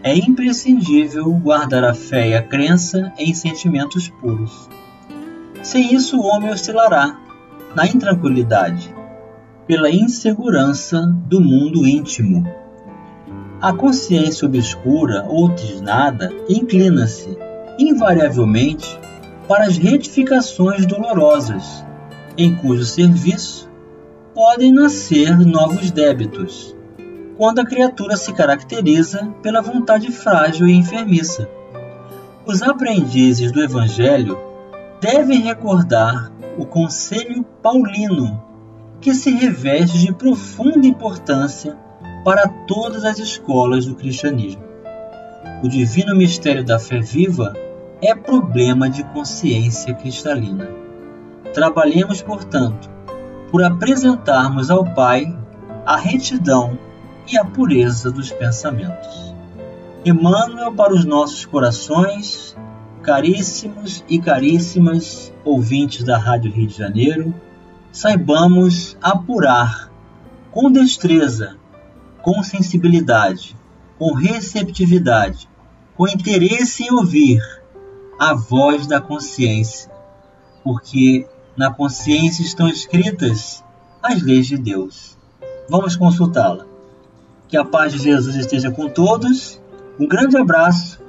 É 0.03 0.15
imprescindível 0.15 1.25
guardar 1.33 1.85
a 1.85 1.95
fé 1.95 2.29
e 2.29 2.35
a 2.37 2.43
crença 2.43 3.13
em 3.19 3.33
sentimentos 3.35 4.09
puros. 4.09 4.69
Sem 5.63 5.95
isso, 5.95 6.19
o 6.19 6.25
homem 6.25 6.51
oscilará 6.51 7.17
na 7.77 7.87
intranquilidade, 7.87 8.93
pela 9.67 9.91
insegurança 9.91 11.03
do 11.27 11.43
mundo 11.43 11.87
íntimo. 11.87 12.43
A 13.61 13.71
consciência 13.71 14.47
obscura 14.47 15.27
ou 15.29 15.55
tisnada 15.55 16.33
inclina-se, 16.49 17.37
invariavelmente, 17.79 18.99
para 19.47 19.65
as 19.65 19.77
retificações 19.77 20.87
dolorosas, 20.87 21.85
em 22.39 22.57
cujo 22.57 22.83
serviço 22.83 23.69
podem 24.35 24.73
nascer 24.73 25.39
novos 25.39 25.91
débitos, 25.91 26.75
quando 27.37 27.59
a 27.59 27.67
criatura 27.67 28.17
se 28.17 28.33
caracteriza 28.33 29.29
pela 29.43 29.61
vontade 29.61 30.11
frágil 30.11 30.67
e 30.67 30.73
enfermiça. 30.73 31.47
Os 32.47 32.63
aprendizes 32.63 33.53
do 33.53 33.63
Evangelho 33.63 34.46
devem 35.01 35.41
recordar 35.41 36.33
o 36.59 36.65
Conselho 36.65 37.45
Paulino, 37.63 38.43
que 39.01 39.15
se 39.15 39.31
reveste 39.31 39.99
de 39.99 40.13
profunda 40.13 40.87
importância 40.87 41.77
para 42.25 42.49
todas 42.67 43.05
as 43.05 43.19
escolas 43.19 43.87
do 43.87 43.95
cristianismo. 43.95 44.63
O 45.63 45.69
divino 45.69 46.15
mistério 46.17 46.65
da 46.65 46.79
fé 46.79 47.01
viva 47.01 47.55
é 48.03 48.15
problema 48.15 48.91
de 48.91 49.05
consciência 49.05 49.95
cristalina. 49.95 50.69
Trabalhemos, 51.55 52.21
portanto, 52.21 52.91
por 53.51 53.63
apresentarmos 53.63 54.71
ao 54.71 54.85
Pai 54.85 55.25
a 55.85 55.97
retidão 55.97 56.79
e 57.31 57.39
a 57.39 57.45
pureza 57.45 58.11
dos 58.11 58.31
pensamentos. 58.33 59.35
Emmanuel 60.05 60.73
para 60.73 60.93
os 60.93 61.05
nossos 61.05 61.45
corações 61.45 62.57
caríssimos 63.07 64.05
e 64.09 64.19
caríssimas 64.19 65.33
ouvintes 65.45 66.03
da 66.03 66.19
Rádio 66.19 66.51
Rio 66.51 66.67
de 66.67 66.77
Janeiro, 66.77 67.33
saibamos 67.93 68.99
apurar 69.01 69.93
com 70.51 70.73
destreza, 70.73 71.57
com 72.21 72.43
sensibilidade, 72.43 73.57
com 73.97 74.13
receptividade, 74.13 75.49
com 75.97 76.09
interesse 76.09 76.83
em 76.83 76.93
ouvir 76.93 77.41
a 78.19 78.35
voz 78.35 78.89
da 78.89 79.01
consciência, 79.01 79.89
porque 80.65 81.29
na 81.57 81.73
consciência 81.73 82.43
estão 82.43 82.69
escritas 82.69 83.63
as 84.03 84.21
leis 84.21 84.49
de 84.49 84.59
Deus. 84.59 85.17
Vamos 85.71 85.95
consultá-la. 85.95 86.67
Que 87.47 87.57
a 87.57 87.65
paz 87.65 87.93
de 87.93 88.01
Jesus 88.01 88.35
esteja 88.35 88.73
com 88.73 88.89
todos. 88.89 89.61
Um 89.97 90.09
grande 90.09 90.37
abraço 90.37 91.06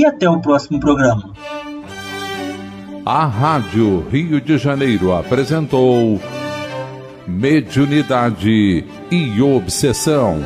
e 0.00 0.06
até 0.06 0.28
o 0.28 0.40
próximo 0.40 0.80
programa. 0.80 1.30
A 3.04 3.26
Rádio 3.26 4.06
Rio 4.10 4.40
de 4.40 4.56
Janeiro 4.56 5.12
apresentou 5.12 6.18
Mediunidade 7.26 8.84
e 9.10 9.42
Obsessão. 9.42 10.40